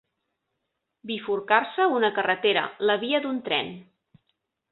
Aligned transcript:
Bifurcar-se 1.09 1.85
una 1.97 2.11
carretera, 2.17 2.65
la 2.91 2.97
via 3.05 3.23
d'un 3.27 3.39
tren. 3.51 3.73